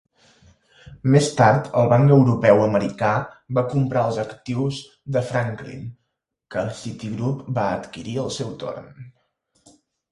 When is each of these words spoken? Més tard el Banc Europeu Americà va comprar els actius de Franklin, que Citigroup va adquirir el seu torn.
Més 1.15 1.27
tard 1.41 1.67
el 1.81 1.91
Banc 1.91 2.13
Europeu 2.15 2.63
Americà 2.69 3.11
va 3.59 3.65
comprar 3.75 4.07
els 4.09 4.19
actius 4.25 4.81
de 5.17 5.25
Franklin, 5.31 5.85
que 6.57 6.67
Citigroup 6.83 7.49
va 7.61 7.71
adquirir 7.81 8.21
el 8.27 8.35
seu 8.41 8.53
torn. 8.67 8.95